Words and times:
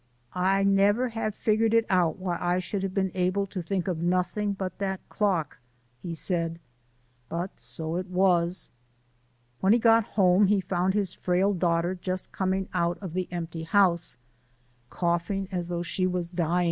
"I 0.33 0.63
never 0.63 1.09
have 1.09 1.35
figured 1.35 1.75
it 1.75 1.85
out 1.87 2.17
why 2.17 2.35
I 2.41 2.57
should 2.57 2.81
have 2.81 2.95
been 2.95 3.11
able 3.13 3.45
to 3.45 3.61
think 3.61 3.87
of 3.87 4.01
nothing 4.01 4.53
but 4.53 4.79
that 4.79 5.07
clock," 5.09 5.59
he 6.01 6.15
said, 6.15 6.59
"but 7.29 7.59
so 7.59 7.97
it 7.97 8.07
was." 8.07 8.69
When 9.59 9.73
he 9.73 9.77
got 9.77 10.03
home, 10.17 10.47
he 10.47 10.59
found 10.59 10.95
his 10.95 11.13
frail 11.13 11.53
daughter 11.53 11.93
just 11.93 12.31
coming 12.31 12.67
out 12.73 12.97
of 12.99 13.13
the 13.13 13.27
empty 13.31 13.61
house, 13.61 14.17
"coughing 14.89 15.47
as 15.51 15.67
though 15.67 15.83
she 15.83 16.07
was 16.07 16.31
dyin'." 16.31 16.59